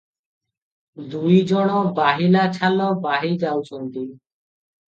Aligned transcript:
ଦୁଇ 1.11 1.35
ଜଣ 1.51 1.75
ବାହିଆ 2.01 2.47
ଛାଲ 2.57 2.89
ବାହି 3.07 3.33
ଯାଉଥାନ୍ତି। 3.47 4.09